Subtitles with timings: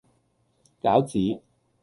[0.81, 1.43] 餃子